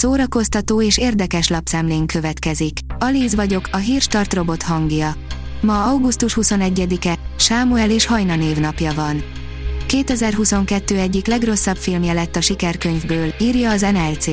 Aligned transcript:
szórakoztató 0.00 0.82
és 0.82 0.98
érdekes 0.98 1.48
lapszemlén 1.48 2.06
következik. 2.06 2.78
Alíz 2.98 3.34
vagyok, 3.34 3.68
a 3.72 3.76
hírstart 3.76 4.34
robot 4.34 4.62
hangja. 4.62 5.14
Ma 5.60 5.84
augusztus 5.84 6.36
21-e, 6.40 7.18
Sámuel 7.36 7.90
és 7.90 8.06
Hajna 8.06 8.36
névnapja 8.36 8.92
van. 8.94 9.22
2022 9.86 10.96
egyik 10.98 11.26
legrosszabb 11.26 11.76
filmje 11.76 12.12
lett 12.12 12.36
a 12.36 12.40
sikerkönyvből, 12.40 13.34
írja 13.40 13.70
az 13.70 13.80
NLC. 13.80 14.26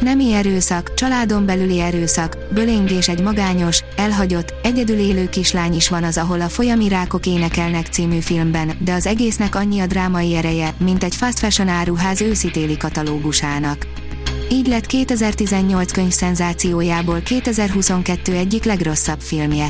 Nemi 0.00 0.32
erőszak, 0.32 0.94
családon 0.94 1.46
belüli 1.46 1.80
erőszak, 1.80 2.36
bölengés 2.54 3.08
egy 3.08 3.22
magányos, 3.22 3.82
elhagyott, 3.96 4.54
egyedül 4.62 4.98
élő 4.98 5.28
kislány 5.28 5.74
is 5.74 5.88
van 5.88 6.04
az, 6.04 6.18
ahol 6.18 6.40
a 6.40 6.48
folyami 6.48 6.88
rákok 6.88 7.26
énekelnek 7.26 7.86
című 7.86 8.18
filmben, 8.18 8.72
de 8.80 8.92
az 8.92 9.06
egésznek 9.06 9.54
annyi 9.54 9.80
a 9.80 9.86
drámai 9.86 10.34
ereje, 10.34 10.74
mint 10.78 11.04
egy 11.04 11.14
fast 11.14 11.38
fashion 11.38 11.68
áruház 11.68 12.20
őszitéli 12.20 12.76
katalógusának. 12.76 14.05
Így 14.50 14.66
lett 14.66 14.86
2018 14.86 15.92
könyv 15.92 16.10
szenzációjából 16.10 17.20
2022 17.20 18.32
egyik 18.32 18.64
legrosszabb 18.64 19.20
filmje. 19.20 19.68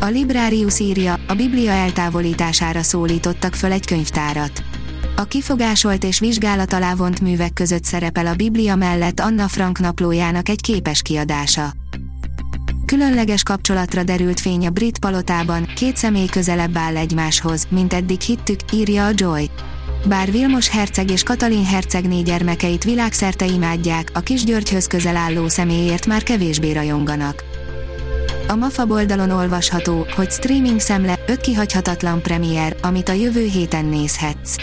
A 0.00 0.04
Librarius 0.04 0.78
írja, 0.78 1.18
a 1.28 1.34
Biblia 1.34 1.70
eltávolítására 1.70 2.82
szólítottak 2.82 3.54
föl 3.54 3.72
egy 3.72 3.86
könyvtárat. 3.86 4.62
A 5.16 5.24
kifogásolt 5.24 6.04
és 6.04 6.18
vizsgálat 6.18 6.72
alá 6.72 6.94
vont 6.94 7.20
művek 7.20 7.52
között 7.52 7.84
szerepel 7.84 8.26
a 8.26 8.34
Biblia 8.34 8.76
mellett 8.76 9.20
Anna 9.20 9.48
Frank 9.48 9.78
naplójának 9.78 10.48
egy 10.48 10.60
képes 10.60 11.02
kiadása. 11.02 11.72
Különleges 12.86 13.42
kapcsolatra 13.42 14.02
derült 14.02 14.40
fény 14.40 14.66
a 14.66 14.70
brit 14.70 14.98
palotában, 14.98 15.66
két 15.76 15.96
személy 15.96 16.26
közelebb 16.26 16.76
áll 16.76 16.96
egymáshoz, 16.96 17.66
mint 17.70 17.92
eddig 17.92 18.20
hittük, 18.20 18.60
írja 18.72 19.06
a 19.06 19.10
Joy. 19.14 19.50
Bár 20.06 20.30
Vilmos 20.30 20.68
herceg 20.68 21.10
és 21.10 21.22
Katalin 21.22 21.64
hercegné 21.64 22.20
gyermekeit 22.20 22.84
világszerte 22.84 23.44
imádják, 23.44 24.10
a 24.14 24.20
kis 24.20 24.44
Györgyhöz 24.44 24.86
közel 24.86 25.16
álló 25.16 25.48
személyért 25.48 26.06
már 26.06 26.22
kevésbé 26.22 26.72
rajonganak. 26.72 27.44
A 28.48 28.54
MAFA 28.54 28.84
oldalon 28.88 29.30
olvasható, 29.30 30.06
hogy 30.16 30.30
streaming 30.30 30.80
szemle, 30.80 31.18
5 31.26 31.40
kihagyhatatlan 31.40 32.22
premier, 32.22 32.76
amit 32.82 33.08
a 33.08 33.12
jövő 33.12 33.44
héten 33.44 33.84
nézhetsz. 33.84 34.56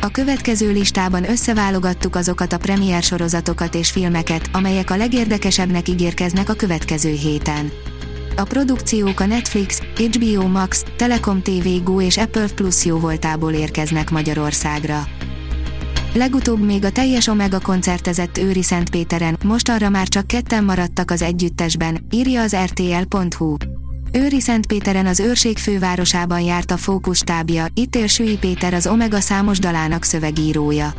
A 0.00 0.10
következő 0.10 0.72
listában 0.72 1.30
összeválogattuk 1.30 2.16
azokat 2.16 2.52
a 2.52 2.58
premier 2.58 3.02
sorozatokat 3.02 3.74
és 3.74 3.90
filmeket, 3.90 4.48
amelyek 4.52 4.90
a 4.90 4.96
legérdekesebbnek 4.96 5.88
ígérkeznek 5.88 6.48
a 6.48 6.54
következő 6.54 7.10
héten. 7.10 7.72
A 8.38 8.42
produkciók 8.42 9.20
a 9.20 9.26
Netflix, 9.26 9.80
HBO 9.96 10.46
Max, 10.48 10.84
Telekom 10.96 11.42
TV 11.42 11.68
Go 11.84 12.00
és 12.00 12.16
Apple 12.16 12.46
Plus 12.54 12.84
jóvoltából 12.84 13.52
érkeznek 13.52 14.10
Magyarországra. 14.10 15.06
Legutóbb 16.14 16.64
még 16.64 16.84
a 16.84 16.90
teljes 16.90 17.26
Omega 17.26 17.60
koncertezett 17.60 18.38
Őri 18.38 18.62
Szentpéteren, 18.62 19.36
most 19.44 19.68
arra 19.68 19.88
már 19.88 20.08
csak 20.08 20.26
ketten 20.26 20.64
maradtak 20.64 21.10
az 21.10 21.22
együttesben, 21.22 22.06
írja 22.10 22.42
az 22.42 22.56
rtl.hu. 22.56 23.56
Őri 24.12 24.40
Szentpéteren 24.40 25.06
az 25.06 25.20
őrség 25.20 25.58
fővárosában 25.58 26.40
járt 26.40 26.70
a 26.70 26.76
Fókusz 26.76 27.18
stábja, 27.18 27.66
itt 27.74 27.96
él 27.96 28.06
Sui 28.06 28.36
Péter 28.36 28.74
az 28.74 28.86
Omega 28.86 29.20
számos 29.20 29.58
dalának 29.58 30.04
szövegírója. 30.04 30.94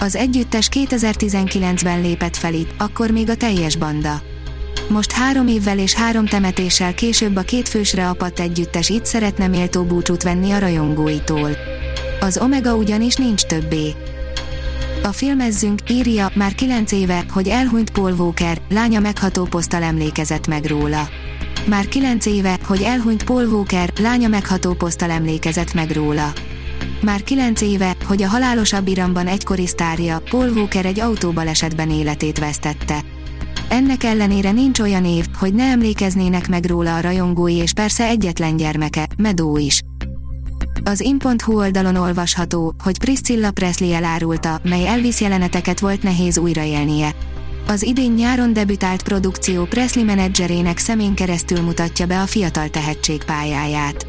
Az 0.00 0.16
együttes 0.16 0.68
2019-ben 0.72 2.00
lépett 2.00 2.36
fel 2.36 2.54
itt, 2.54 2.74
akkor 2.78 3.10
még 3.10 3.30
a 3.30 3.36
teljes 3.36 3.76
banda. 3.76 4.34
Most 4.88 5.12
három 5.12 5.46
évvel 5.46 5.78
és 5.78 5.94
három 5.94 6.26
temetéssel 6.26 6.94
később 6.94 7.36
a 7.36 7.42
két 7.42 7.68
fősre 7.68 8.08
apadt 8.08 8.40
együttes 8.40 8.88
itt 8.88 9.04
szeretne 9.04 9.46
méltó 9.46 9.84
búcsút 9.84 10.22
venni 10.22 10.50
a 10.50 10.58
rajongóitól. 10.58 11.50
Az 12.20 12.38
Omega 12.38 12.74
ugyanis 12.74 13.14
nincs 13.14 13.42
többé. 13.42 13.94
A 15.02 15.12
filmezzünk, 15.12 15.80
írja, 15.90 16.30
már 16.34 16.54
9 16.54 16.92
éve, 16.92 17.24
hogy 17.30 17.48
elhunyt 17.48 17.90
Paul 17.90 18.12
Walker, 18.12 18.58
lánya 18.68 19.00
megható 19.00 19.44
poszttal 19.44 19.82
emlékezett 19.82 20.46
meg 20.46 20.64
róla. 20.64 21.08
Már 21.64 21.88
9 21.88 22.26
éve, 22.26 22.58
hogy 22.64 22.82
elhunyt 22.82 23.24
Paul 23.24 23.44
Walker, 23.44 23.92
lánya 24.00 24.28
megható 24.28 24.72
poszttal 24.74 25.10
emlékezett 25.10 25.74
meg 25.74 25.90
róla. 25.90 26.32
Már 27.00 27.22
9 27.22 27.60
éve, 27.60 27.96
hogy 28.04 28.22
a 28.22 28.28
halálosabb 28.28 28.88
Iramban 28.88 29.26
egykori 29.26 29.66
sztárja, 29.66 30.22
Paul 30.30 30.48
Walker 30.48 30.84
egy 30.86 31.00
autóbalesetben 31.00 31.90
életét 31.90 32.38
vesztette. 32.38 33.15
Ennek 33.76 34.04
ellenére 34.04 34.50
nincs 34.50 34.78
olyan 34.78 35.04
év, 35.04 35.26
hogy 35.38 35.54
ne 35.54 35.64
emlékeznének 35.64 36.48
meg 36.48 36.64
róla 36.64 36.96
a 36.96 37.00
rajongói 37.00 37.54
és 37.54 37.72
persze 37.72 38.06
egyetlen 38.06 38.56
gyermeke, 38.56 39.08
Medó 39.16 39.56
is. 39.56 39.82
Az 40.84 41.00
in.hu 41.00 41.58
oldalon 41.58 41.96
olvasható, 41.96 42.74
hogy 42.82 42.98
Priscilla 42.98 43.50
Presley 43.50 43.92
elárulta, 43.92 44.60
mely 44.62 44.86
Elvis 44.86 45.20
jeleneteket 45.20 45.80
volt 45.80 46.02
nehéz 46.02 46.38
újraélnie. 46.38 47.14
Az 47.68 47.82
idén 47.82 48.12
nyáron 48.12 48.52
debütált 48.52 49.02
produkció 49.02 49.64
Presley 49.64 50.04
menedzserének 50.04 50.78
szemén 50.78 51.14
keresztül 51.14 51.60
mutatja 51.60 52.06
be 52.06 52.20
a 52.20 52.26
fiatal 52.26 52.68
tehetség 52.68 53.24
pályáját. 53.24 54.06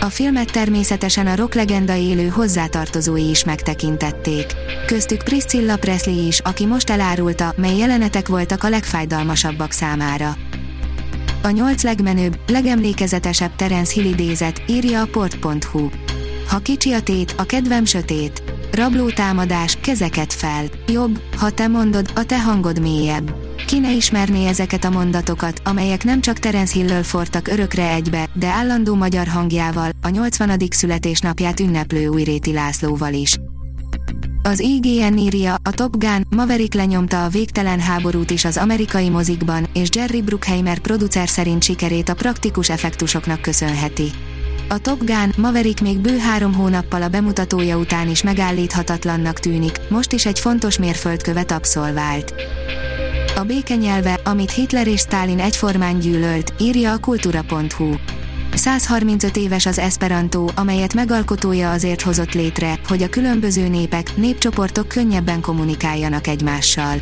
A 0.00 0.04
filmet 0.04 0.52
természetesen 0.52 1.26
a 1.26 1.36
rock 1.36 1.54
legenda 1.54 1.94
élő 1.96 2.28
hozzátartozói 2.28 3.28
is 3.28 3.44
megtekintették. 3.44 4.46
Köztük 4.86 5.22
Priscilla 5.22 5.76
Presley 5.76 6.26
is, 6.26 6.38
aki 6.38 6.66
most 6.66 6.90
elárulta, 6.90 7.54
mely 7.56 7.76
jelenetek 7.76 8.28
voltak 8.28 8.64
a 8.64 8.68
legfájdalmasabbak 8.68 9.72
számára. 9.72 10.36
A 11.42 11.50
nyolc 11.50 11.82
legmenőbb, 11.82 12.38
legemlékezetesebb 12.46 13.56
Terence 13.56 13.92
Hill 13.92 14.12
idézet, 14.12 14.62
írja 14.66 15.00
a 15.00 15.06
port.hu. 15.10 15.88
Ha 16.48 16.58
kicsi 16.58 16.92
a 16.92 17.00
tét, 17.00 17.34
a 17.38 17.42
kedvem 17.42 17.84
sötét. 17.84 18.42
Rabló 18.72 19.10
támadás, 19.10 19.76
kezeket 19.80 20.32
fel. 20.32 20.64
Jobb, 20.86 21.20
ha 21.36 21.50
te 21.50 21.66
mondod, 21.66 22.10
a 22.14 22.24
te 22.24 22.40
hangod 22.40 22.80
mélyebb. 22.80 23.34
Ki 23.66 23.78
ne 23.78 23.92
ismerné 23.92 24.46
ezeket 24.46 24.84
a 24.84 24.90
mondatokat, 24.90 25.60
amelyek 25.64 26.04
nem 26.04 26.20
csak 26.20 26.38
Terence 26.38 26.74
Hillől 26.74 27.02
fortak 27.02 27.48
örökre 27.48 27.92
egybe, 27.92 28.28
de 28.32 28.46
állandó 28.46 28.94
magyar 28.94 29.26
hangjával, 29.26 29.90
a 30.02 30.08
80. 30.08 30.58
születésnapját 30.70 31.60
ünneplő 31.60 32.08
Újréti 32.08 32.52
Lászlóval 32.52 33.12
is. 33.12 33.38
Az 34.42 34.60
IGN 34.60 35.16
írja, 35.16 35.54
a 35.62 35.70
Top 35.70 35.96
Gun, 35.98 36.26
Maverick 36.36 36.74
lenyomta 36.74 37.24
a 37.24 37.28
végtelen 37.28 37.80
háborút 37.80 38.30
is 38.30 38.44
az 38.44 38.56
amerikai 38.56 39.08
mozikban, 39.08 39.66
és 39.72 39.88
Jerry 39.94 40.22
Bruckheimer 40.22 40.78
producer 40.78 41.28
szerint 41.28 41.62
sikerét 41.62 42.08
a 42.08 42.14
praktikus 42.14 42.70
effektusoknak 42.70 43.40
köszönheti. 43.40 44.10
A 44.68 44.78
Top 44.78 45.04
Gun, 45.04 45.32
Maverick 45.36 45.80
még 45.80 45.98
bő 45.98 46.18
három 46.18 46.54
hónappal 46.54 47.02
a 47.02 47.08
bemutatója 47.08 47.76
után 47.76 48.08
is 48.08 48.22
megállíthatatlannak 48.22 49.40
tűnik, 49.40 49.80
most 49.88 50.12
is 50.12 50.26
egy 50.26 50.38
fontos 50.38 50.78
mérföldkövet 50.78 51.50
abszolvált. 51.50 52.34
A 53.36 53.42
béke 53.42 53.74
nyelve, 53.74 54.20
amit 54.24 54.50
Hitler 54.50 54.86
és 54.86 55.00
Stalin 55.00 55.40
egyformán 55.40 55.98
gyűlölt, 55.98 56.52
írja 56.60 56.92
a 56.92 56.98
kultúra.hu. 56.98 57.94
135 58.58 59.36
éves 59.36 59.66
az 59.66 59.78
Esperanto, 59.78 60.46
amelyet 60.54 60.94
megalkotója 60.94 61.70
azért 61.70 62.02
hozott 62.02 62.32
létre, 62.32 62.78
hogy 62.88 63.02
a 63.02 63.08
különböző 63.08 63.68
népek, 63.68 64.16
népcsoportok 64.16 64.88
könnyebben 64.88 65.40
kommunikáljanak 65.40 66.26
egymással. 66.26 67.00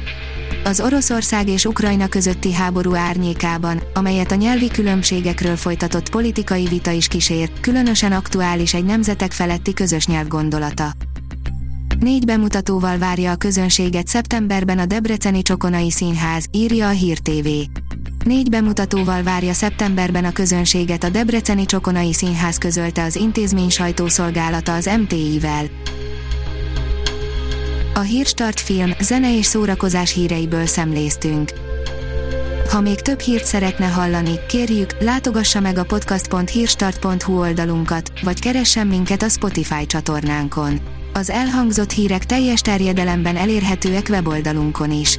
Az 0.65 0.81
Oroszország 0.81 1.49
és 1.49 1.65
Ukrajna 1.65 2.09
közötti 2.09 2.53
háború 2.53 2.95
árnyékában, 2.95 3.83
amelyet 3.95 4.33
a 4.33 4.34
nyelvi 4.34 4.69
különbségekről 4.69 5.56
folytatott 5.56 6.11
politikai 6.11 6.66
vita 6.66 6.91
is 6.91 7.09
kísér, 7.09 7.50
különösen 7.61 8.12
aktuális 8.12 8.75
egy 8.75 8.84
nemzetek 8.84 9.33
feletti 9.33 9.72
közös 9.72 10.06
nyelv 10.06 10.28
gondolata. 10.28 10.93
Négy 12.00 12.25
bemutatóval 12.25 12.99
várja 12.99 13.31
a 13.31 13.37
közönséget 13.37 14.06
szeptemberben 14.06 14.78
a 14.78 14.87
Debreceni 14.87 15.43
Csokonai 15.43 15.91
Színház, 15.91 16.47
írja 16.53 16.89
a 16.89 16.91
Hír 16.91 17.19
TV. 17.19 17.49
Négy 18.27 18.51
bemutatóval 18.51 19.23
várja 19.23 19.53
szeptemberben 19.53 20.25
a 20.25 20.33
közönséget 20.33 21.05
a 21.05 21.09
Debreceni 21.09 21.67
Csokonai 21.67 22.13
Színház 22.13 22.59
közölte 22.59 23.03
az 23.03 23.17
intézmény 23.17 23.69
sajtószolgálata 23.69 24.75
az 24.75 24.91
MTI-vel. 25.01 25.65
A 27.95 28.01
Hírstart 28.01 28.61
film, 28.61 28.91
zene 29.01 29.37
és 29.37 29.47
szórakozás 29.47 30.13
híreiből 30.13 30.67
szemléztünk. 30.67 31.51
Ha 32.71 32.81
még 32.81 33.01
több 33.01 33.21
hírt 33.21 33.45
szeretne 33.45 33.87
hallani, 33.87 34.34
kérjük, 34.49 35.03
látogassa 35.03 35.61
meg 35.61 35.79
a 35.79 35.84
podcast.hírstart.hu 35.84 37.39
oldalunkat, 37.39 38.13
vagy 38.22 38.41
keressen 38.41 38.87
minket 38.87 39.22
a 39.22 39.29
Spotify 39.29 39.87
csatornánkon. 39.87 40.81
Az 41.13 41.31
elhangzott 41.31 41.91
hírek 41.91 42.27
teljes 42.27 42.61
terjedelemben 42.61 43.37
elérhetőek 43.37 44.07
weboldalunkon 44.11 44.91
is. 44.91 45.19